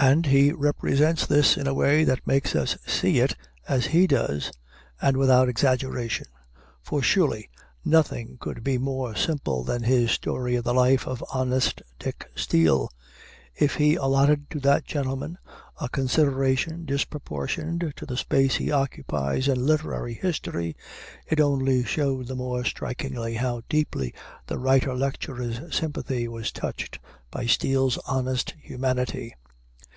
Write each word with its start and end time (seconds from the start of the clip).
And 0.00 0.26
he 0.26 0.52
represents 0.52 1.26
this 1.26 1.56
in 1.56 1.66
a 1.66 1.74
way 1.74 2.04
that 2.04 2.24
makes 2.24 2.54
us 2.54 2.78
see 2.86 3.18
it 3.18 3.34
as 3.68 3.86
he 3.86 4.06
does, 4.06 4.52
and 5.02 5.16
without 5.16 5.48
exaggeration; 5.48 6.26
for 6.80 7.02
surely 7.02 7.50
nothing 7.84 8.36
could 8.38 8.62
be 8.62 8.78
more 8.78 9.16
simple 9.16 9.64
than 9.64 9.82
his 9.82 10.12
story 10.12 10.54
of 10.54 10.62
the 10.62 10.72
life 10.72 11.04
of 11.08 11.24
"honest 11.34 11.82
Dick 11.98 12.30
Steele." 12.36 12.88
If 13.56 13.74
he 13.74 13.96
allotted 13.96 14.48
to 14.50 14.60
that 14.60 14.84
gentleman 14.84 15.36
a 15.80 15.88
consideration 15.88 16.84
disproportioned 16.84 17.92
to 17.96 18.06
the 18.06 18.16
space 18.16 18.54
he 18.54 18.70
occupies 18.70 19.48
in 19.48 19.66
literary 19.66 20.14
history, 20.14 20.76
it 21.26 21.40
only 21.40 21.82
showed 21.82 22.28
the 22.28 22.36
more 22.36 22.62
strikingly 22.64 23.34
how 23.34 23.62
deeply 23.68 24.14
the 24.46 24.60
writer 24.60 24.94
lecturer's 24.94 25.60
sympathy 25.74 26.28
was 26.28 26.52
touched 26.52 27.00
by 27.32 27.46
Steele's 27.46 27.98
honest 28.06 28.54
humanity. 28.60 29.34